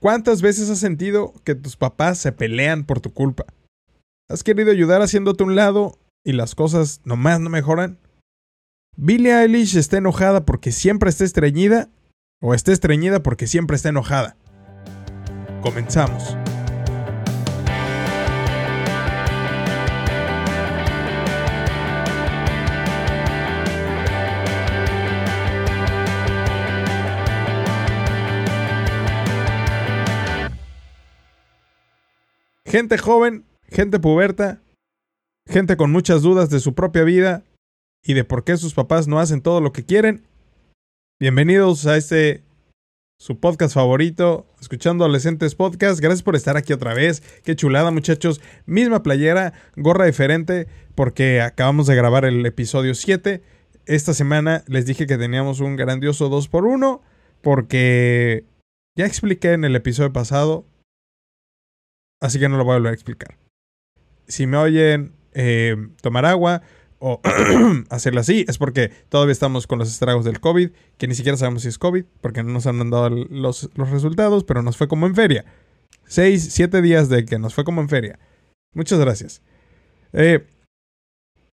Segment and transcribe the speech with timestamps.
[0.00, 3.44] ¿Cuántas veces has sentido que tus papás se pelean por tu culpa?
[4.28, 7.98] ¿Has querido ayudar haciéndote un lado y las cosas nomás no mejoran?
[8.96, 11.88] ¿Billie Eilish está enojada porque siempre está estreñida?
[12.40, 14.36] ¿O está estreñida porque siempre está enojada?
[15.62, 16.36] Comenzamos.
[32.68, 34.60] Gente joven, gente puberta,
[35.48, 37.42] gente con muchas dudas de su propia vida
[38.04, 40.26] y de por qué sus papás no hacen todo lo que quieren.
[41.18, 42.42] Bienvenidos a este
[43.18, 45.98] su podcast favorito, escuchando Adolescentes Podcast.
[45.98, 47.22] Gracias por estar aquí otra vez.
[47.42, 48.42] Qué chulada, muchachos.
[48.66, 53.42] Misma playera, gorra diferente, porque acabamos de grabar el episodio 7.
[53.86, 57.00] Esta semana les dije que teníamos un grandioso 2x1,
[57.40, 58.44] porque
[58.94, 60.66] ya expliqué en el episodio pasado
[62.20, 63.36] así que no lo voy a volver a explicar.
[64.26, 66.62] Si me oyen eh, tomar agua
[66.98, 67.20] o
[67.90, 71.62] hacerlo así, es porque todavía estamos con los estragos del COVID, que ni siquiera sabemos
[71.62, 75.14] si es COVID, porque no nos han dado los, resultados, pero nos fue como en
[75.14, 75.44] feria.
[76.04, 78.18] Seis, siete días de que nos fue como en feria.
[78.74, 79.42] Muchas gracias.
[80.12, 80.46] Eh,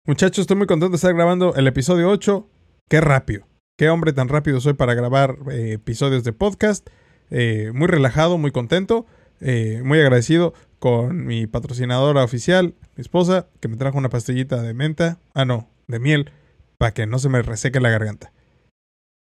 [0.06, 2.48] muchachos, estoy muy contento de estar grabando el episodio 8.
[2.88, 3.46] Qué rápido.
[3.78, 6.88] Qué hombre tan rápido soy para grabar eh, episodios de podcast.
[7.30, 9.06] muy relajado, muy contento.
[9.40, 14.74] Eh, muy agradecido con mi patrocinadora oficial, mi esposa, que me trajo una pastillita de
[14.74, 16.32] menta, ah no, de miel,
[16.78, 18.32] para que no se me reseque la garganta.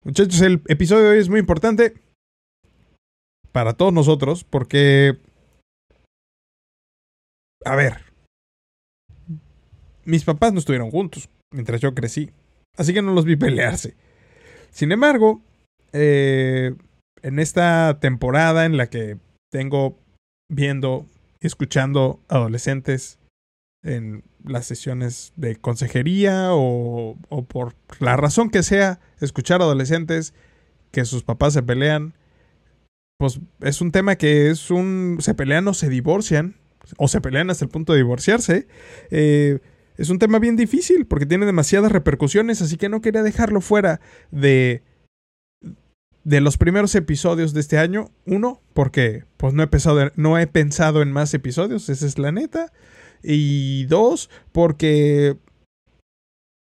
[0.05, 1.95] Muchachos, el episodio de hoy es muy importante
[3.53, 5.19] para todos nosotros porque,
[7.65, 7.99] a ver,
[10.05, 12.31] mis papás no estuvieron juntos mientras yo crecí,
[12.77, 13.95] así que no los vi pelearse.
[14.71, 15.43] Sin embargo,
[15.93, 16.75] eh,
[17.23, 19.19] en esta temporada en la que
[19.53, 19.99] tengo
[20.49, 21.07] viendo
[21.41, 23.19] escuchando adolescentes
[23.85, 27.17] en las sesiones de consejería o,
[27.49, 30.35] por la razón que sea, escuchar adolescentes
[30.91, 32.15] que sus papás se pelean,
[33.19, 35.19] pues es un tema que es un...
[35.21, 36.57] se pelean o se divorcian,
[36.97, 38.67] o se pelean hasta el punto de divorciarse.
[39.11, 39.59] Eh,
[39.97, 44.01] es un tema bien difícil porque tiene demasiadas repercusiones, así que no quería dejarlo fuera
[44.31, 44.83] de
[46.25, 48.11] de los primeros episodios de este año.
[48.27, 52.33] Uno, porque pues no he, pensado, no he pensado en más episodios, esa es la
[52.33, 52.73] neta.
[53.23, 55.37] Y dos, porque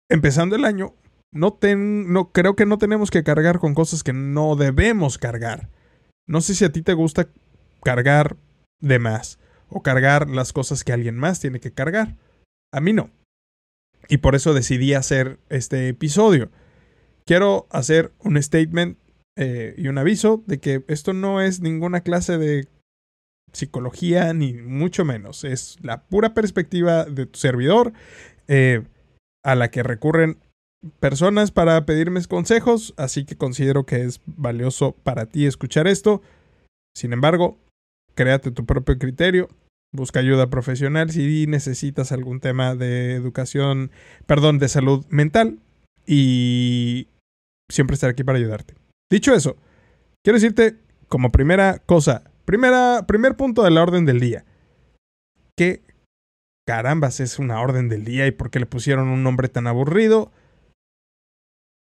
[0.09, 0.95] empezando el año,
[1.31, 5.69] no, ten, no creo que no tenemos que cargar con cosas que no debemos cargar.
[6.27, 7.29] No sé si a ti te gusta
[7.83, 8.37] cargar
[8.81, 12.17] de más o cargar las cosas que alguien más tiene que cargar.
[12.71, 13.11] A mí no.
[14.07, 16.49] Y por eso decidí hacer este episodio.
[17.25, 18.97] Quiero hacer un statement
[19.41, 22.67] eh, y un aviso de que esto no es ninguna clase de
[23.53, 25.45] psicología, ni mucho menos.
[25.45, 27.94] Es la pura perspectiva de tu servidor
[28.49, 28.83] eh,
[29.41, 30.39] a la que recurren
[30.99, 36.22] personas para pedirme consejos, así que considero que es valioso para ti escuchar esto.
[36.94, 37.57] Sin embargo,
[38.16, 39.47] créate tu propio criterio,
[39.94, 43.91] busca ayuda profesional si necesitas algún tema de educación,
[44.25, 45.59] perdón, de salud mental
[46.05, 47.07] y
[47.72, 48.75] siempre estaré aquí para ayudarte.
[49.09, 49.58] Dicho eso,
[50.24, 50.78] quiero decirte
[51.08, 54.46] como primera cosa, primera, primer punto de la orden del día.
[55.58, 55.81] ¿Qué
[56.68, 60.31] carambas es una orden del día y por qué le pusieron un nombre tan aburrido?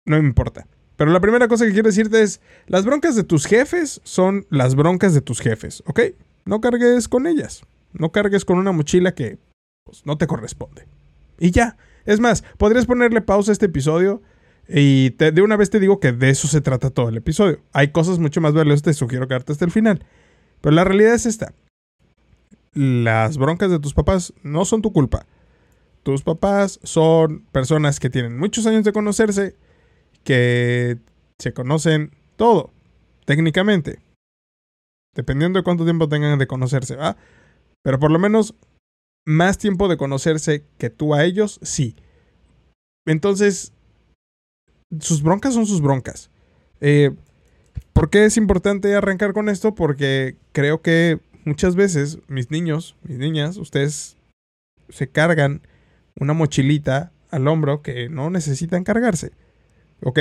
[0.07, 0.67] No me importa.
[0.97, 4.75] Pero la primera cosa que quiero decirte es, las broncas de tus jefes son las
[4.75, 6.01] broncas de tus jefes, ¿ok?
[6.45, 7.63] No cargues con ellas.
[7.93, 9.39] No cargues con una mochila que
[9.85, 10.87] pues, no te corresponde.
[11.39, 11.77] Y ya.
[12.05, 14.23] Es más, podrías ponerle pausa a este episodio
[14.69, 17.61] y de una vez te digo que de eso se trata todo el episodio.
[17.73, 20.05] Hay cosas mucho más valiosas, te sugiero quedarte hasta el final.
[20.61, 21.55] Pero la realidad es esta.
[22.75, 25.27] Las broncas de tus papás no son tu culpa.
[26.03, 29.57] Tus papás son personas que tienen muchos años de conocerse,
[30.23, 30.99] que
[31.39, 32.73] se conocen todo,
[33.25, 34.01] técnicamente.
[35.15, 37.17] Dependiendo de cuánto tiempo tengan de conocerse, ¿va?
[37.83, 38.55] Pero por lo menos
[39.27, 41.97] más tiempo de conocerse que tú a ellos, sí.
[43.07, 43.73] Entonces,
[45.01, 46.31] sus broncas son sus broncas.
[46.81, 47.15] Eh,
[47.93, 49.75] ¿Por qué es importante arrancar con esto?
[49.75, 54.17] Porque creo que muchas veces mis niños, mis niñas, ustedes
[54.89, 55.63] se cargan
[56.19, 59.33] una mochilita al hombro que no necesitan cargarse.
[60.03, 60.21] ¿Ok?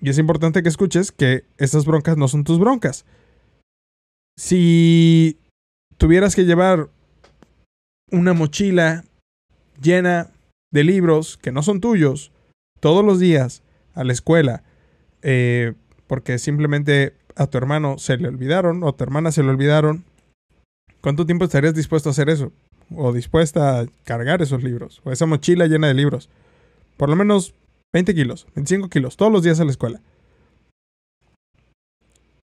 [0.00, 3.04] Y es importante que escuches que estas broncas no son tus broncas.
[4.38, 5.38] Si
[5.98, 6.88] tuvieras que llevar
[8.10, 9.04] una mochila
[9.80, 10.30] llena
[10.72, 12.32] de libros que no son tuyos,
[12.80, 13.62] todos los días
[13.94, 14.62] a la escuela,
[15.22, 15.74] eh,
[16.06, 20.04] porque simplemente a tu hermano se le olvidaron o a tu hermana se le olvidaron,
[21.00, 22.52] ¿cuánto tiempo estarías dispuesto a hacer eso?
[22.94, 26.28] O dispuesta a cargar esos libros, o esa mochila llena de libros.
[26.96, 27.54] Por lo menos
[27.92, 30.00] 20 kilos, 25 kilos, todos los días a la escuela.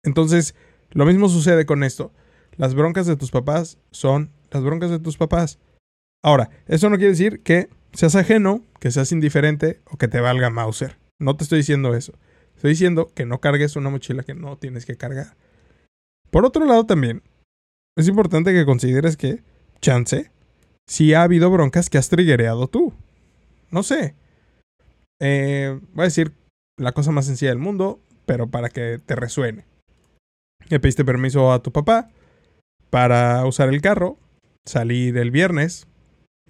[0.03, 0.55] Entonces,
[0.93, 2.13] lo mismo sucede con esto.
[2.57, 5.59] Las broncas de tus papás son las broncas de tus papás.
[6.23, 10.51] Ahora, eso no quiere decir que seas ajeno, que seas indiferente o que te valga
[10.51, 10.97] Mauser.
[11.19, 12.13] No te estoy diciendo eso.
[12.57, 15.37] Estoy diciendo que no cargues una mochila que no tienes que cargar.
[16.31, 17.23] Por otro lado también,
[17.97, 19.43] es importante que consideres que,
[19.81, 20.31] chance,
[20.87, 22.93] si ha habido broncas que has triggereado tú.
[23.71, 24.15] No sé.
[25.21, 26.33] Eh, voy a decir
[26.77, 29.65] la cosa más sencilla del mundo, pero para que te resuene.
[30.69, 32.11] Le pediste permiso a tu papá
[32.91, 34.19] para usar el carro,
[34.65, 35.87] salir el viernes,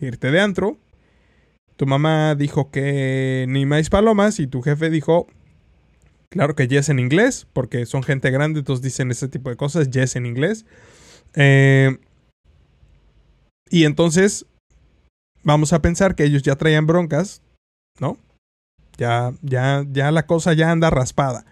[0.01, 0.79] irte de antro.
[1.77, 5.27] Tu mamá dijo que ni más palomas y tu jefe dijo,
[6.31, 9.91] claro que yes en inglés, porque son gente grande, entonces dicen ese tipo de cosas,
[9.91, 10.67] yes en inglés.
[11.35, 11.99] Eh,
[13.71, 14.47] y entonces
[15.43, 17.43] vamos a pensar que ellos ya traían broncas,
[17.99, 18.19] ¿no?
[18.97, 21.45] Ya, ya, ya la cosa ya anda raspada.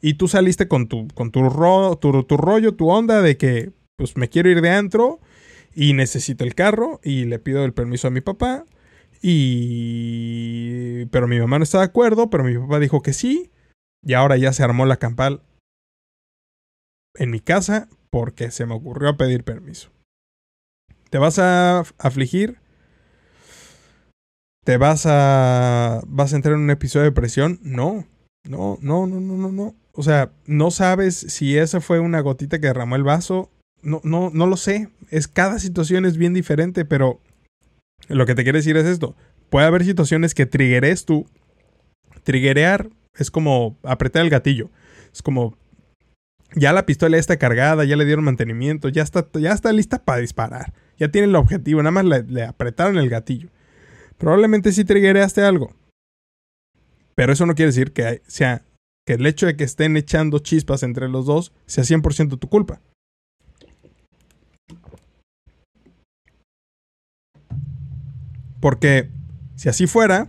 [0.00, 1.40] Y tú saliste con tu, con tu,
[1.98, 5.20] tu, rollo, tu onda de que, pues me quiero ir de antro
[5.74, 8.64] y necesito el carro y le pido el permiso a mi papá.
[9.22, 11.06] Y...
[11.06, 13.50] Pero mi mamá no está de acuerdo, pero mi papá dijo que sí.
[14.02, 15.42] Y ahora ya se armó la campal
[17.14, 19.90] en mi casa porque se me ocurrió pedir permiso.
[21.10, 22.58] ¿Te vas a afligir?
[24.64, 27.60] ¿Te vas a vas a entrar en un episodio de depresión?
[27.62, 28.06] No.
[28.48, 29.74] No, no, no, no, no, no.
[29.92, 33.50] O sea, no sabes si esa fue una gotita que derramó el vaso.
[33.82, 34.88] No, no, no lo sé.
[35.10, 37.20] Es cada situación es bien diferente, pero
[38.08, 39.16] lo que te quiero decir es esto.
[39.50, 41.26] Puede haber situaciones que triggeres tú.
[42.24, 44.70] Triggerear es como apretar el gatillo.
[45.12, 45.56] Es como
[46.54, 50.20] ya la pistola está cargada, ya le dieron mantenimiento, ya está, ya está lista para
[50.20, 50.72] disparar.
[50.98, 53.50] Ya tiene el objetivo, nada más le, apretaron el gatillo.
[54.16, 55.74] Probablemente sí triggereaste algo.
[57.14, 58.62] Pero eso no quiere decir que sea
[59.06, 62.80] que el hecho de que estén echando chispas entre los dos sea 100% tu culpa.
[68.66, 69.10] Porque
[69.54, 70.26] si así fuera,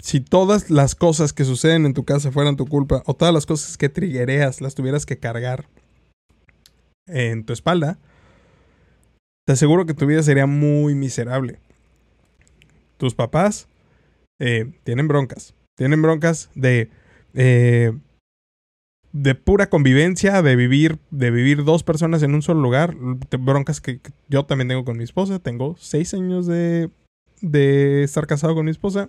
[0.00, 3.46] si todas las cosas que suceden en tu casa fueran tu culpa, o todas las
[3.46, 5.68] cosas que triguereas las tuvieras que cargar
[7.06, 7.96] en tu espalda,
[9.46, 11.60] te aseguro que tu vida sería muy miserable.
[12.96, 13.68] Tus papás
[14.40, 15.54] eh, tienen broncas.
[15.76, 16.90] Tienen broncas de.
[17.34, 17.96] Eh,
[19.14, 22.94] de pura convivencia, de vivir, de vivir dos personas en un solo lugar.
[23.38, 25.38] Broncas que, yo también tengo con mi esposa.
[25.38, 26.90] Tengo seis años de,
[27.40, 29.08] de estar casado con mi esposa.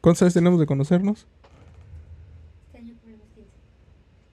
[0.00, 1.28] ¿Cuántos años tenemos de conocernos?
[2.72, 3.50] Este año cumplimos 15.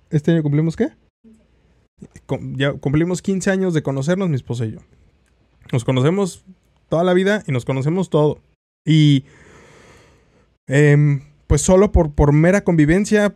[0.10, 0.90] ¿Este año cumplimos qué?
[1.22, 2.58] 15.
[2.58, 4.80] Ya cumplimos 15 años de conocernos mi esposa y yo.
[5.72, 6.44] Nos conocemos
[6.88, 8.40] toda la vida y nos conocemos todo.
[8.84, 9.26] Y
[10.70, 13.36] Em, pues solo por, por mera convivencia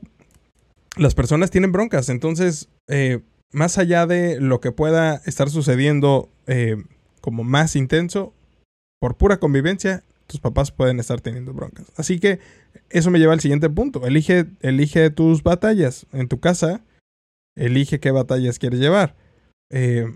[0.98, 2.10] las personas tienen broncas.
[2.10, 6.78] Entonces, eh, más allá de lo que pueda estar sucediendo eh,
[7.22, 8.34] como más intenso,
[9.00, 11.92] por pura convivencia, tus papás pueden estar teniendo broncas.
[11.96, 12.40] Así que
[12.90, 14.06] eso me lleva al siguiente punto.
[14.06, 16.84] Elige, elige tus batallas en tu casa.
[17.56, 19.16] Elige qué batallas quieres llevar.
[19.70, 20.08] Eh,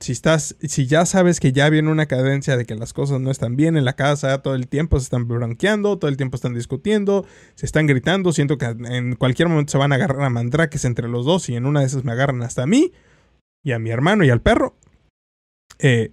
[0.00, 3.30] si estás, si ya sabes que ya viene una cadencia de que las cosas no
[3.30, 6.54] están bien en la casa, todo el tiempo se están bronqueando, todo el tiempo están
[6.54, 7.24] discutiendo,
[7.54, 11.08] se están gritando, siento que en cualquier momento se van a agarrar a mandraques entre
[11.08, 12.92] los dos y en una de esas me agarran hasta a mí
[13.62, 14.76] y a mi hermano y al perro.
[15.78, 16.12] Eh,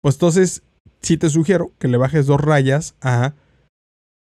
[0.00, 0.62] pues entonces
[1.02, 3.34] sí te sugiero que le bajes dos rayas a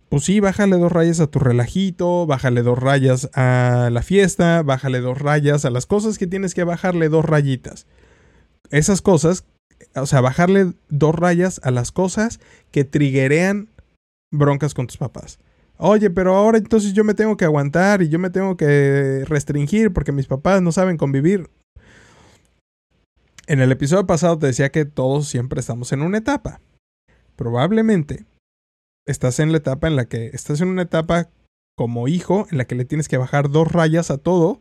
[0.09, 5.01] pues sí, bájale dos rayas a tu relajito, bájale dos rayas a la fiesta, bájale
[5.01, 7.87] dos rayas a las cosas que tienes que bajarle dos rayitas
[8.73, 9.45] esas cosas,
[9.95, 12.41] o sea, bajarle dos rayas a las cosas
[12.73, 13.69] que triguerean
[14.33, 15.39] broncas con tus papás.
[15.77, 19.93] Oye, pero ahora entonces yo me tengo que aguantar y yo me tengo que restringir
[19.93, 21.49] porque mis papás no saben convivir.
[23.47, 26.61] En el episodio pasado te decía que todos siempre estamos en una etapa.
[27.37, 28.25] Probablemente
[29.07, 31.29] estás en la etapa en la que estás en una etapa
[31.77, 34.61] como hijo en la que le tienes que bajar dos rayas a todo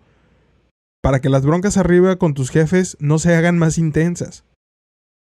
[1.02, 4.46] para que las broncas arriba con tus jefes no se hagan más intensas.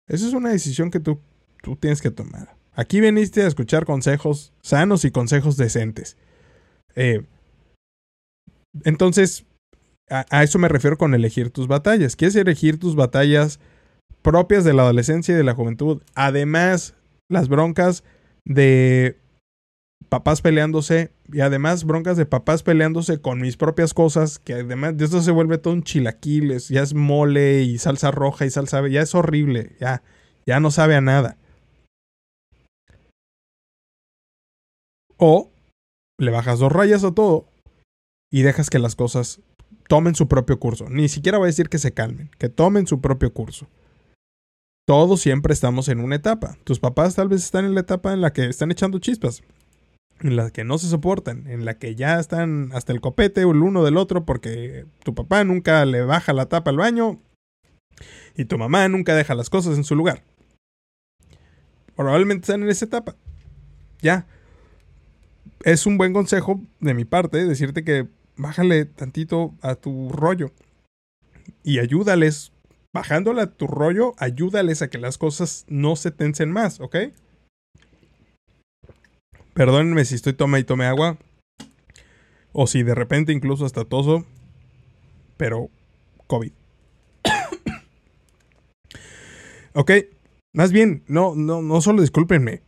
[0.08, 1.20] Esa es una decisión que tú,
[1.62, 2.56] tú tienes que tomar.
[2.74, 6.18] Aquí viniste a escuchar consejos sanos y consejos decentes.
[6.96, 7.26] Eh,
[8.84, 9.46] entonces,
[10.10, 12.16] a, a, eso me refiero con elegir tus batallas.
[12.16, 13.60] Quieres elegir tus batallas
[14.22, 16.02] propias de la adolescencia y de la juventud.
[16.16, 16.96] Además,
[17.30, 18.04] las broncas
[18.46, 19.18] de
[20.10, 25.06] papás peleándose Y además broncas de papás peleándose con mis propias cosas, que además de
[25.06, 29.02] esto se vuelve todo un chilaquiles, ya es mole y salsa roja y salsa, ya
[29.02, 30.04] es horrible, ya,
[30.46, 31.38] ya no sabe a nada.
[35.18, 35.52] O
[36.18, 37.48] le bajas dos rayas a todo
[38.32, 39.42] y dejas que las cosas
[39.88, 40.90] tomen su propio curso.
[40.90, 43.68] Ni siquiera voy a decir que se calmen, que tomen su propio curso.
[44.88, 46.58] Todos siempre estamos en una etapa.
[46.64, 49.44] Tus papás tal vez están en la etapa en la que están echando chispas,
[50.22, 53.48] en la que no se soportan, en la que ya están hasta el copete el
[53.48, 57.20] uno del otro porque tu papá nunca le baja la tapa al baño
[58.36, 60.24] y tu mamá nunca deja las cosas en su lugar.
[61.96, 63.16] Probablemente están en esa etapa.
[64.02, 64.26] Ya.
[65.64, 70.52] Es un buen consejo de mi parte decirte que bájale tantito a tu rollo
[71.64, 72.52] y ayúdales.
[72.94, 76.98] Bajándole a tu rollo, ayúdales a que las cosas no se tensen más, ¿ok?
[79.54, 81.18] Perdónenme si estoy toma y tome agua.
[82.54, 84.26] O si de repente incluso hasta toso.
[85.38, 85.70] Pero
[86.28, 86.52] COVID.
[89.74, 89.92] ok.
[90.54, 92.62] Más bien, no, no, no solo discúlpenme.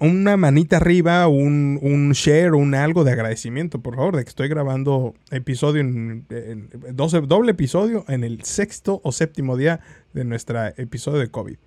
[0.00, 4.48] una, manita arriba, un, un share, un algo de agradecimiento, por favor, de que estoy
[4.48, 6.26] grabando episodio en,
[7.26, 9.80] doble episodio en el sexto o séptimo día
[10.14, 11.58] de nuestro episodio de COVID.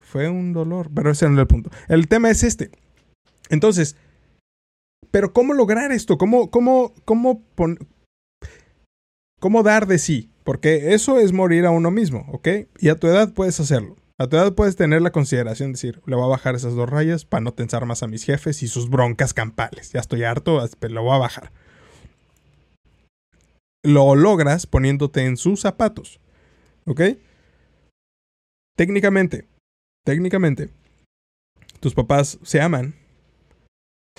[0.00, 1.70] Fue un dolor, pero ese no es el punto.
[1.88, 2.70] El tema es este.
[3.48, 3.96] Entonces,
[5.10, 6.18] pero ¿cómo lograr esto?
[6.18, 7.42] ¿Cómo, cómo, cómo,
[9.40, 10.30] cómo dar de sí?
[10.44, 12.48] Porque eso es morir a uno mismo, ¿ok?
[12.78, 13.96] Y a tu edad puedes hacerlo.
[14.18, 16.88] A tu edad puedes tener la consideración de decir, le voy a bajar esas dos
[16.88, 19.92] rayas para no tensar más a mis jefes y sus broncas campales.
[19.92, 21.52] Ya estoy harto, pero lo voy a bajar.
[23.82, 26.20] Lo logras poniéndote en sus zapatos.
[26.86, 27.00] ¿Ok?
[28.76, 29.46] Técnicamente,
[30.04, 30.70] técnicamente,
[31.80, 32.94] tus papás se aman,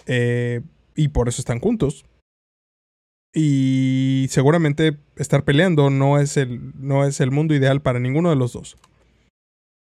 [0.06, 0.62] eh,
[0.96, 2.06] y por eso están juntos.
[3.34, 8.36] Y seguramente estar peleando no es el, no es el mundo ideal para ninguno de
[8.36, 8.78] los dos.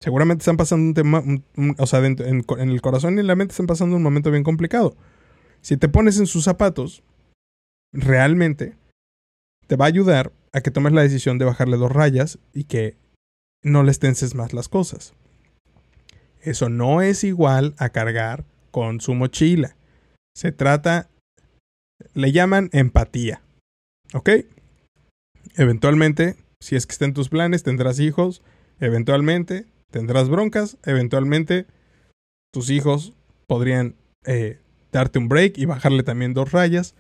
[0.01, 1.25] Seguramente están pasando un tema,
[1.79, 4.45] o sea, en, en, el corazón y en la mente están pasando un momento bien
[4.45, 4.97] complicado.
[5.61, 7.03] Si te pones en sus zapatos,
[7.93, 8.77] realmente
[9.67, 12.97] te va a ayudar a que tomes la decisión de bajarle dos rayas y que
[13.63, 15.15] no les tenses más las cosas.
[16.41, 19.77] Eso no es igual a cargar con su mochila.
[20.39, 21.09] Se trata,
[22.15, 23.43] le llaman empatía.
[24.15, 24.31] ¿Ok?
[25.57, 28.41] Eventualmente, si es que está en tus planes, tendrás hijos.
[28.79, 30.77] Eventualmente, tendrás broncas.
[30.85, 31.67] Eventualmente,
[32.53, 33.15] tus hijos
[33.49, 34.61] podrían eh,
[34.93, 36.95] darte un break y bajarle también dos rayas.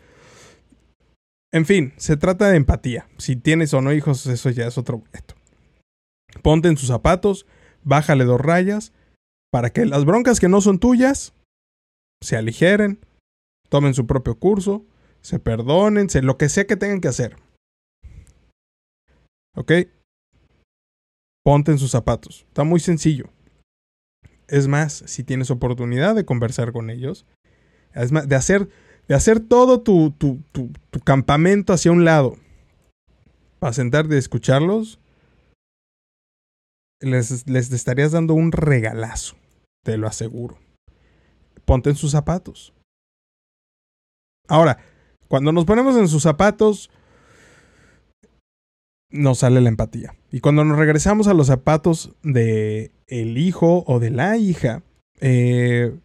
[1.52, 3.06] En fin, se trata de empatía.
[3.18, 5.36] Si tienes o no hijos, eso ya es otro boleto.
[6.42, 7.46] Ponte en sus zapatos,
[7.84, 8.92] bájale dos rayas,
[9.52, 11.34] para que las broncas que no son tuyas
[12.20, 12.98] se aligeren,
[13.68, 14.84] tomen su propio curso,
[15.20, 17.36] se perdonen, se, lo que sea que tengan que hacer.
[19.54, 19.72] ¿Ok?
[21.44, 22.44] Ponte en sus zapatos.
[22.48, 23.30] Está muy sencillo.
[24.46, 27.26] Es más, si tienes oportunidad de conversar con ellos,
[27.94, 28.68] es más, de hacer,
[29.08, 32.36] de hacer todo tu, tu, tu, tu campamento hacia un lado,
[33.58, 35.00] para sentarte y escucharlos,
[37.00, 39.36] les, les estarías dando un regalazo,
[39.84, 40.58] te lo aseguro.
[41.64, 42.72] Ponte en sus zapatos.
[44.48, 44.78] Ahora,
[45.28, 46.90] cuando nos ponemos en sus zapatos,
[49.10, 50.14] nos sale la empatía.
[50.32, 54.82] Y cuando nos regresamos a los zapatos de el hijo o de la hija,
[55.20, 55.96] eh,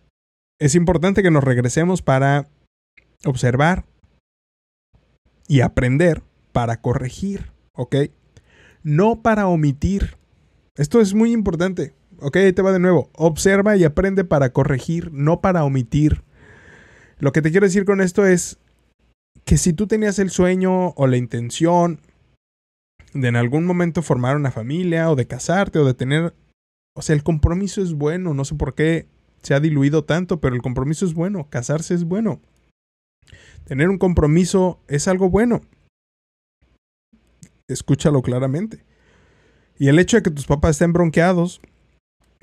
[0.60, 2.48] es importante que nos regresemos para
[3.26, 3.86] observar
[5.48, 6.22] y aprender
[6.52, 7.96] para corregir, ¿ok?
[8.84, 10.18] No para omitir.
[10.76, 11.94] Esto es muy importante.
[12.20, 13.10] Ok, ahí te va de nuevo.
[13.16, 16.24] Observa y aprende para corregir, no para omitir.
[17.20, 18.58] Lo que te quiero decir con esto es
[19.46, 22.00] que si tú tenías el sueño o la intención
[23.14, 26.34] de en algún momento formar una familia o de casarte o de tener...
[26.96, 29.08] O sea, el compromiso es bueno, no sé por qué
[29.42, 32.40] se ha diluido tanto, pero el compromiso es bueno, casarse es bueno.
[33.66, 35.62] Tener un compromiso es algo bueno.
[37.68, 38.84] Escúchalo claramente.
[39.78, 41.62] Y el hecho de que tus papás estén bronqueados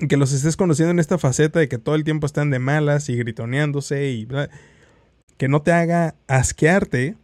[0.07, 3.09] que los estés conociendo en esta faceta de que todo el tiempo están de malas
[3.09, 4.27] y gritoneándose y
[5.37, 7.15] que no te haga asquearte,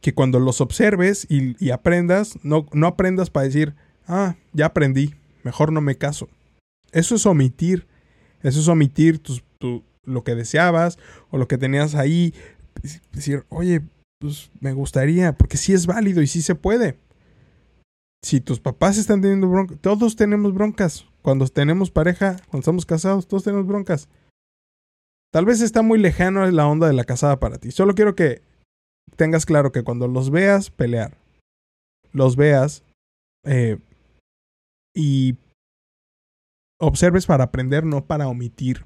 [0.00, 3.74] que cuando los observes y, aprendas, no, no aprendas para decir,
[4.06, 6.28] ah, ya aprendí, mejor no me caso.
[6.92, 7.86] Eso es omitir,
[8.42, 10.98] eso es omitir tu, lo que deseabas
[11.30, 12.34] o lo que tenías ahí,
[13.12, 13.82] decir, oye,
[14.20, 16.98] pues me gustaría, porque sí es válido y sí se puede
[18.22, 21.06] si tus papás están teniendo broncas, todos tenemos broncas.
[21.22, 24.08] Cuando tenemos pareja, cuando estamos casados, todos tenemos broncas.
[25.32, 27.70] Tal vez está muy lejano la onda de la casada para ti.
[27.70, 28.42] Solo quiero que
[29.16, 31.16] tengas claro que cuando los veas pelear,
[32.12, 32.82] los veas
[33.44, 33.78] eh,
[34.94, 35.36] y
[36.80, 38.84] observes para aprender, no para omitir,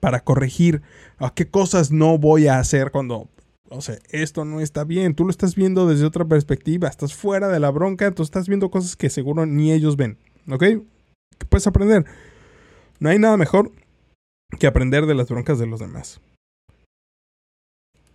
[0.00, 0.82] para corregir
[1.18, 3.28] a qué cosas no voy a hacer cuando,
[3.70, 7.48] o sea, esto no está bien, tú lo estás viendo desde otra perspectiva, estás fuera
[7.48, 10.18] de la bronca, tú estás viendo cosas que seguro ni ellos ven,
[10.48, 10.64] ¿ok?
[11.48, 12.04] puedes aprender.
[13.00, 13.72] No hay nada mejor
[14.58, 16.20] que aprender de las broncas de los demás.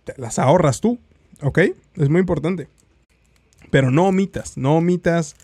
[0.04, 0.98] Te las ahorras tú,
[1.42, 1.58] ¿ok?
[1.96, 2.68] Es muy importante.
[3.70, 5.36] Pero no omitas, no omitas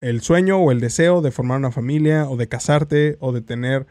[0.00, 3.86] el sueño o el deseo de formar una familia o de casarte o de tener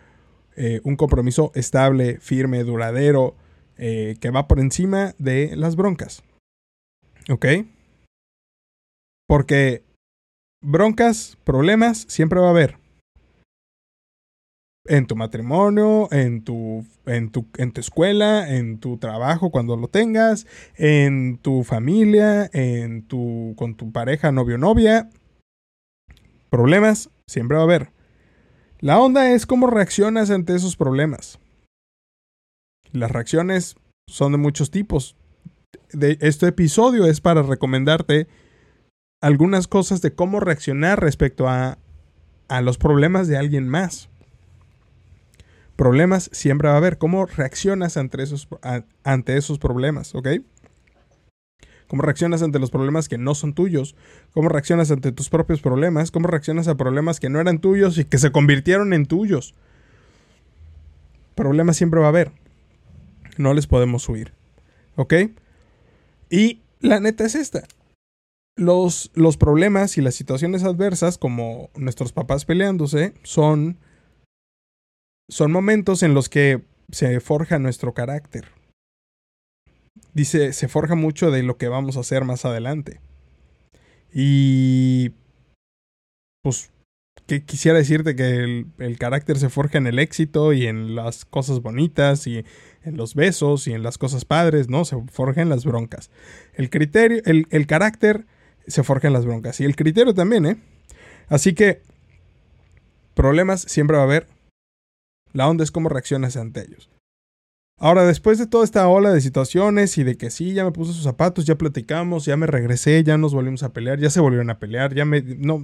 [0.55, 3.36] eh, un compromiso estable, firme, duradero,
[3.79, 6.21] eh, que va por encima de las broncas.
[7.29, 7.45] ¿Ok?
[9.27, 9.83] Porque
[10.62, 12.77] broncas, problemas, siempre va a haber
[14.89, 19.88] en tu matrimonio, en tu, en tu, en tu escuela, en tu trabajo cuando lo
[19.88, 25.09] tengas, en tu familia, en tu, con tu pareja, novio, novia.
[26.50, 27.91] Problemas siempre va a haber.
[28.79, 31.39] La onda es cómo reaccionas ante esos problemas.
[32.91, 33.75] Las reacciones
[34.08, 35.15] son de muchos tipos.
[35.91, 38.27] De este episodio es para recomendarte
[39.22, 41.77] algunas cosas de cómo reaccionar respecto a,
[42.48, 44.10] a los problemas de alguien más
[45.79, 46.98] problemas siempre va a haber.
[46.98, 48.50] ¿Cómo reaccionas ante esos,
[49.05, 50.13] ante esos problemas?
[50.13, 50.27] ¿Ok?
[51.88, 53.96] ¿Cómo reaccionas ante los problemas que no son tuyos?
[54.34, 56.12] ¿Cómo reaccionas ante tus propios problemas?
[56.12, 59.55] ¿Cómo reaccionas a problemas que no eran tuyos y que se convirtieron en tuyos?
[61.34, 62.34] Problemas siempre va a haber.
[63.39, 64.34] No les podemos huir.
[64.96, 65.13] ¿Ok?
[66.29, 67.63] Y la neta es esta.
[68.55, 73.79] Los, los problemas y las situaciones adversas, como nuestros papás peleándose, son
[75.29, 78.50] son momentos en los que se forja nuestro carácter.
[80.13, 83.00] Dice, se forja mucho de lo que vamos a hacer más adelante.
[84.12, 85.12] Y
[86.41, 86.71] pues
[87.28, 91.62] que quisiera decirte que el, carácter se forja en el éxito y en las cosas
[91.62, 92.43] bonitas y
[92.89, 94.86] en los besos y en las cosas padres, ¿no?
[94.86, 96.10] Se forja en las broncas.
[96.54, 98.25] El criterio, el, el carácter
[98.67, 100.58] se forja en las broncas y el criterio también, ¿eh?
[101.28, 101.82] Así que
[103.13, 104.28] problemas siempre va a haber,
[105.34, 106.89] la onda es cómo reaccionas ante ellos.
[107.82, 110.91] Ahora, después de toda esta ola de situaciones y de que sí, ya me puse
[110.91, 114.49] sus zapatos, ya platicamos, ya me regresé, ya nos volvimos a pelear, ya se volvieron
[114.49, 115.21] a pelear, ya me...
[115.21, 115.63] No,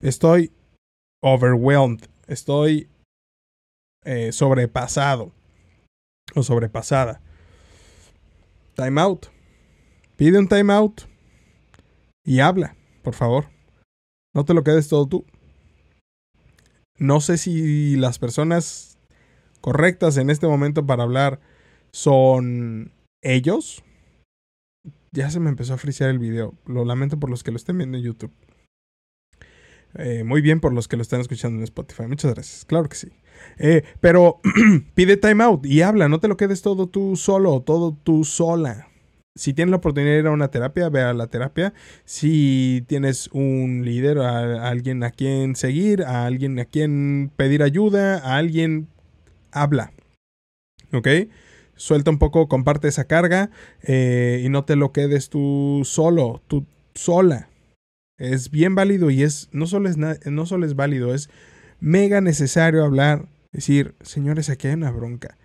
[0.00, 0.52] estoy
[1.20, 2.88] overwhelmed, estoy
[4.08, 5.32] eh, sobrepasado
[6.34, 7.20] o sobrepasada.
[8.74, 9.26] Time out.
[10.16, 11.02] Pide un time out
[12.24, 13.50] y habla, por favor.
[14.34, 15.26] No te lo quedes todo tú.
[16.96, 18.96] No sé si las personas
[19.60, 21.38] correctas en este momento para hablar
[21.92, 23.84] son ellos.
[25.12, 26.54] Ya se me empezó a frisear el video.
[26.64, 28.32] Lo lamento por los que lo estén viendo en YouTube.
[29.98, 32.04] Eh, muy bien por los que lo están escuchando en Spotify.
[32.06, 32.64] Muchas gracias.
[32.64, 33.08] Claro que sí.
[33.58, 34.40] Eh, pero
[34.94, 36.08] pide time out y habla.
[36.08, 38.88] No te lo quedes todo tú solo, todo tú sola
[39.38, 41.72] si tienes la oportunidad de ir a una terapia, ve a la terapia.
[42.04, 48.18] Si tienes un líder, a, alguien a quien seguir, a alguien a quien pedir ayuda,
[48.18, 48.88] a alguien,
[49.52, 49.92] habla.
[50.92, 51.08] ¿Ok?
[51.76, 53.50] Suelta un poco, comparte esa carga
[53.82, 57.48] eh, y no te lo quedes tú solo, tú sola.
[58.18, 61.30] Es bien válido y es no solo es, no solo es válido, es
[61.80, 65.38] mega necesario hablar, decir, señores, aquí hay una bronca.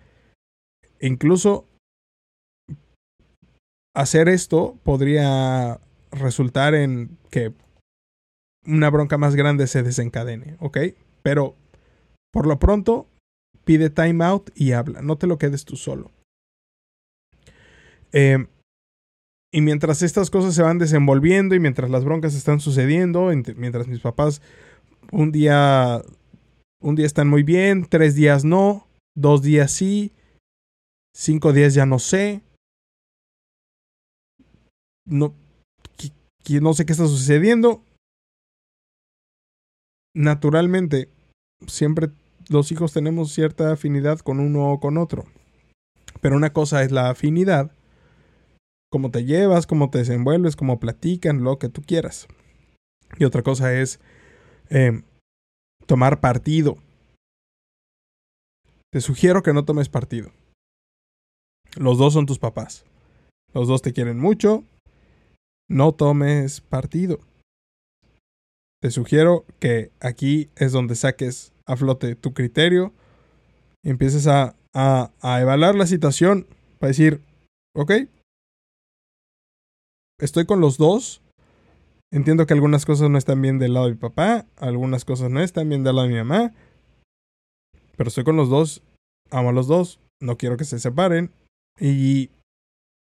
[1.00, 1.66] incluso
[3.94, 5.78] hacer esto podría
[6.10, 7.52] resultar en que
[8.66, 10.78] una bronca más grande se desencadene, ¿ok?
[11.22, 11.54] Pero
[12.32, 13.06] por lo pronto,
[13.64, 16.10] pide time out y habla, no te lo quedes tú solo.
[18.12, 18.48] Em,
[19.54, 24.00] y mientras estas cosas se van desenvolviendo y mientras las broncas están sucediendo, mientras mis
[24.00, 24.42] papás
[25.12, 26.02] un día,
[26.82, 30.10] un día están muy bien, tres días no, dos días sí,
[31.14, 32.42] cinco días ya no sé,
[35.06, 35.36] no,
[36.60, 37.84] no sé qué está sucediendo.
[40.16, 41.08] Naturalmente,
[41.68, 42.10] siempre
[42.48, 45.26] los hijos tenemos cierta afinidad con uno o con otro.
[46.20, 47.70] Pero una cosa es la afinidad,
[48.94, 52.28] cómo te llevas, cómo te desenvuelves, cómo platican, lo que tú quieras.
[53.18, 53.98] Y otra cosa es
[54.70, 55.02] eh,
[55.86, 56.76] tomar partido.
[58.92, 60.30] Te sugiero que no tomes partido.
[61.74, 62.84] Los dos son tus papás.
[63.52, 64.62] Los dos te quieren mucho,
[65.68, 67.18] no tomes partido.
[68.80, 72.92] Te sugiero que aquí es donde saques a flote tu criterio,
[73.82, 76.46] y empieces a, a, a evaluar la situación
[76.78, 77.22] para decir,
[77.74, 77.92] ok,
[80.20, 81.22] estoy con los dos.
[82.12, 85.40] Entiendo que algunas cosas no están bien del lado de mi papá, algunas cosas no
[85.40, 86.52] están bien del lado de mi mamá,
[87.96, 88.82] pero estoy con los dos,
[89.30, 91.32] amo a los dos, no quiero que se separen
[91.80, 92.30] y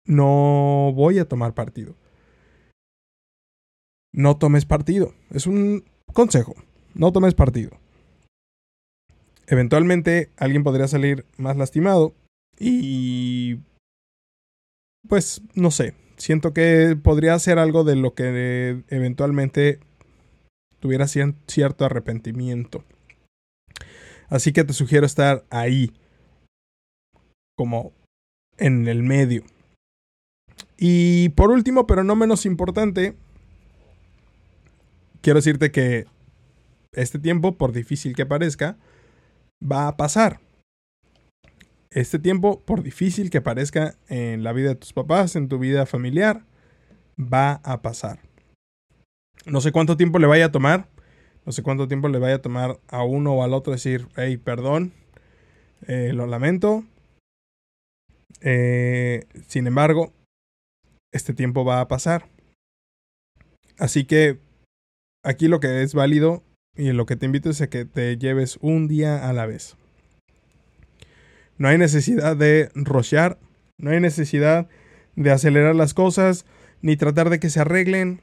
[0.06, 1.96] no voy a tomar partido.
[4.12, 5.14] No tomes partido.
[5.30, 6.56] Es un consejo.
[6.94, 7.72] No tomes partido.
[9.48, 12.14] Eventualmente alguien podría salir más lastimado
[12.60, 13.60] y...
[15.08, 15.96] Pues no sé.
[16.20, 19.80] Siento que podría ser algo de lo que eventualmente
[20.80, 22.84] tuviera cierto arrepentimiento.
[24.28, 25.94] Así que te sugiero estar ahí.
[27.58, 27.94] Como
[28.58, 29.44] en el medio.
[30.78, 33.16] Y por último, pero no menos importante,
[35.22, 36.06] quiero decirte que
[36.94, 38.78] este tiempo, por difícil que parezca,
[39.60, 40.42] va a pasar.
[41.92, 45.88] Este tiempo, por difícil que parezca en la vida de tus papás, en tu vida
[45.88, 46.46] familiar,
[47.18, 48.20] va a pasar.
[49.46, 50.88] No sé cuánto tiempo le vaya a tomar,
[51.46, 54.38] no sé cuánto tiempo le vaya a tomar a uno o al otro decir, hey,
[54.38, 54.94] perdón,
[55.88, 56.84] eh, lo lamento.
[58.42, 60.14] Eh, sin embargo,
[61.12, 62.30] este tiempo va a pasar.
[63.80, 64.40] Así que
[65.24, 66.44] aquí lo que es válido
[66.76, 69.79] y lo que te invito es a que te lleves un día a la vez.
[71.60, 73.38] No hay necesidad de rochear,
[73.78, 74.68] no hay necesidad
[75.16, 76.46] de acelerar las cosas,
[76.82, 78.22] ni tratar de que se arreglen,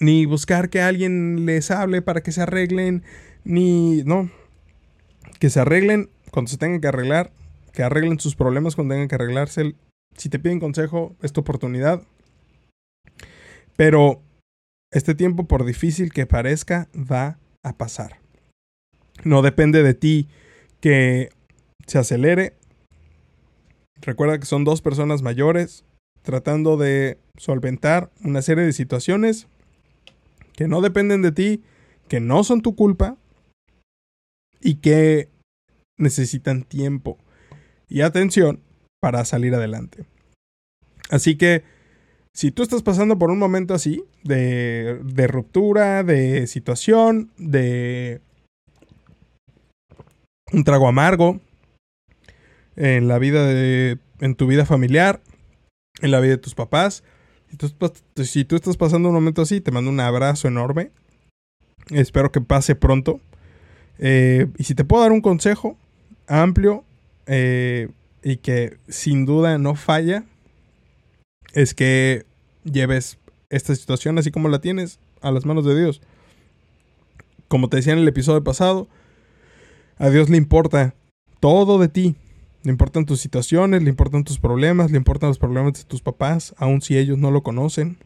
[0.00, 3.04] ni buscar que alguien les hable para que se arreglen,
[3.44, 4.30] ni no,
[5.38, 7.32] que se arreglen cuando se tengan que arreglar,
[7.72, 9.74] que arreglen sus problemas cuando tengan que arreglarse.
[10.16, 12.02] Si te piden consejo, es tu oportunidad.
[13.76, 14.20] Pero
[14.90, 18.18] este tiempo, por difícil que parezca, va a pasar.
[19.22, 20.28] No depende de ti
[20.80, 21.30] que
[21.88, 22.54] se acelere.
[24.00, 25.84] Recuerda que son dos personas mayores
[26.22, 29.48] tratando de solventar una serie de situaciones
[30.52, 31.62] que no dependen de ti,
[32.06, 33.16] que no son tu culpa
[34.60, 35.28] y que
[35.98, 37.18] necesitan tiempo
[37.88, 38.60] y atención
[39.00, 40.04] para salir adelante.
[41.10, 41.64] Así que
[42.34, 48.20] si tú estás pasando por un momento así, de, de ruptura, de situación, de
[50.52, 51.40] un trago amargo
[52.78, 55.20] en la vida de, en tu vida familiar,
[56.00, 57.02] en la vida de tus papás,
[58.24, 60.92] si tú, estás pasando un momento así, te mando un abrazo enorme.
[61.90, 63.20] Espero que pase pronto.
[63.98, 65.76] Eh, y si te puedo dar un consejo
[66.28, 66.84] amplio
[67.26, 67.88] eh,
[68.22, 70.24] y que sin duda no falla,
[71.54, 72.26] es que
[72.64, 73.18] lleves
[73.50, 76.00] esta situación así como la tienes a las manos de Dios.
[77.48, 78.86] Como te decía en el episodio pasado,
[79.96, 80.94] a Dios le importa
[81.40, 82.14] todo de ti.
[82.68, 86.54] Le importan tus situaciones, le importan tus problemas, le importan los problemas de tus papás,
[86.58, 87.96] aun si ellos no lo conocen.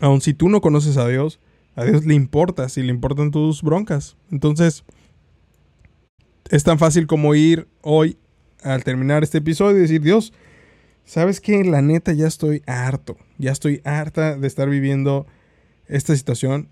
[0.00, 1.40] Aun si tú no conoces a Dios,
[1.74, 4.16] a Dios le importa si le importan tus broncas.
[4.30, 4.84] Entonces,
[6.48, 8.18] es tan fácil como ir hoy
[8.62, 10.32] al terminar este episodio y decir, Dios,
[11.04, 11.64] ¿sabes qué?
[11.64, 15.26] La neta ya estoy harto ya estoy harta de estar viviendo
[15.88, 16.68] esta situación.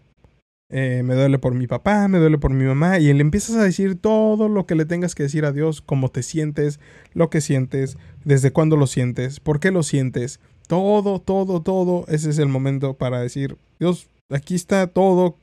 [0.72, 3.64] Eh, me duele por mi papá, me duele por mi mamá, y le empiezas a
[3.64, 6.78] decir todo lo que le tengas que decir a Dios, cómo te sientes,
[7.12, 12.04] lo que sientes, desde cuándo lo sientes, por qué lo sientes, todo, todo, todo.
[12.06, 15.36] Ese es el momento para decir, Dios, aquí está todo,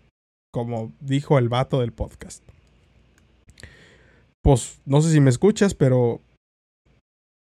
[0.53, 2.41] como dijo el vato del podcast.
[4.41, 6.21] Pues no sé si me escuchas, pero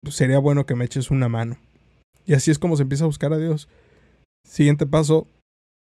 [0.09, 1.59] sería bueno que me eches una mano.
[2.25, 3.69] Y así es como se empieza a buscar a Dios.
[4.47, 5.27] Siguiente paso,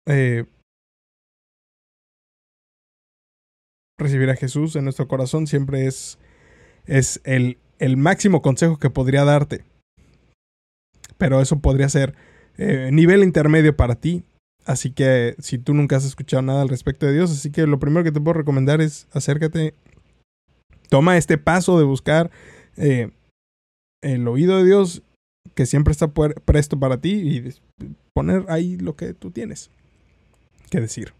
[0.07, 0.45] eh,
[3.99, 6.19] recibir a Jesús en nuestro corazón siempre es,
[6.87, 9.65] es el, el máximo consejo que podría darte.
[11.19, 12.15] Pero eso podría ser
[12.57, 14.25] eh, nivel intermedio para ti.
[14.65, 17.79] Así que si tú nunca has escuchado nada al respecto de Dios, así que lo
[17.79, 19.75] primero que te puedo recomendar es acércate,
[20.89, 22.31] toma este paso de buscar
[22.77, 23.11] eh,
[24.03, 25.03] el oído de Dios
[25.55, 27.55] que siempre está presto para ti y
[28.15, 29.71] poner ahí lo que tú tienes
[30.71, 31.13] que decir.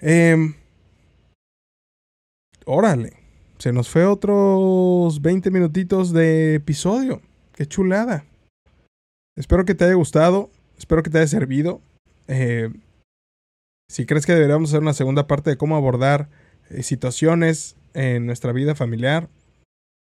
[0.00, 0.54] Eh,
[2.68, 3.14] órale,
[3.58, 7.20] se nos fue otros 20 minutitos de episodio.
[7.54, 8.24] Qué chulada.
[9.36, 11.80] Espero que te haya gustado, espero que te haya servido.
[12.28, 12.70] Eh,
[13.88, 16.28] si crees que deberíamos hacer una segunda parte de cómo abordar
[16.70, 19.28] eh, situaciones en nuestra vida familiar,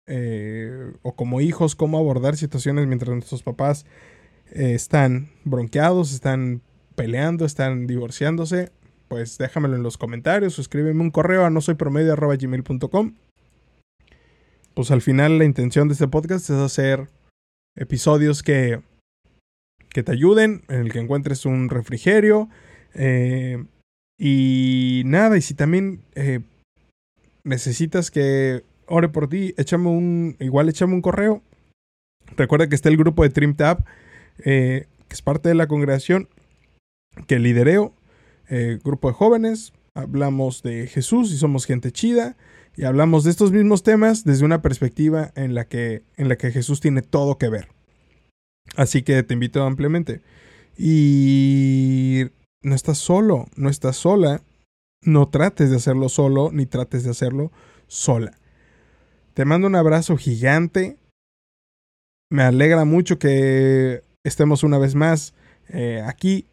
[0.06, 3.86] eh, o como hijos, cómo abordar situaciones mientras nuestros papás
[4.52, 6.62] eh, están bronqueados, están
[6.96, 8.72] peleando, están divorciándose,
[9.08, 13.14] pues déjamelo en los comentarios, suscríbeme un correo a no soy gmail.com
[14.74, 17.08] pues al final la intención de este podcast es hacer
[17.76, 18.82] episodios que,
[19.90, 22.50] que te ayuden, en el que encuentres un refrigerio.
[22.96, 23.64] Eh,
[24.18, 26.40] y nada, y si también eh,
[27.44, 31.44] necesitas que ore por ti, échame un, igual échame un correo.
[32.36, 33.86] Recuerda que está el grupo de TrimTab,
[34.40, 36.30] eh, que es parte de la congregación
[37.28, 37.94] que lidereo,
[38.56, 39.74] eh, grupo de jóvenes.
[39.96, 42.38] Hablamos de Jesús y somos gente chida.
[42.76, 46.52] Y hablamos de estos mismos temas desde una perspectiva en la que, en la que
[46.52, 47.70] Jesús tiene todo que ver.
[48.76, 50.22] Así que te invito ampliamente.
[50.78, 52.26] Y
[52.62, 54.44] no estás solo, no estás sola.
[55.02, 57.52] No trates de hacerlo solo, ni trates de hacerlo
[57.88, 58.38] sola.
[59.34, 61.00] Te mando un abrazo gigante.
[62.30, 65.34] Me alegra mucho que estemos una vez más
[65.70, 66.46] eh, aquí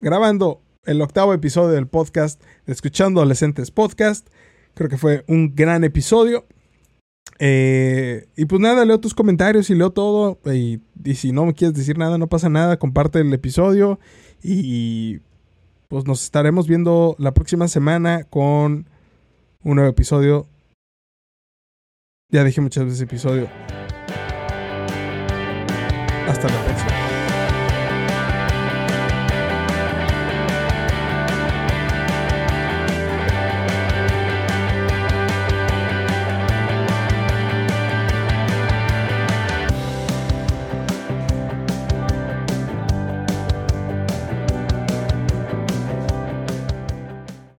[0.00, 4.28] grabando el octavo episodio del podcast de Escuchando Adolescentes Podcast.
[4.74, 6.46] Creo que fue un gran episodio.
[7.38, 10.38] Eh, y pues nada, leo tus comentarios y leo todo.
[10.46, 12.78] Y, y, si no me quieres decir nada, no pasa nada.
[12.78, 14.00] Comparte el episodio.
[14.42, 15.20] Y
[15.88, 18.88] pues nos estaremos viendo la próxima semana con
[19.62, 20.48] un nuevo episodio
[22.28, 23.48] ya dije muchas veces episodio.
[26.26, 26.75] Hasta la próxima.